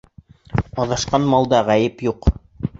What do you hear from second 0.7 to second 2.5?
Аҙашҡан малда ғәйеп юҡ.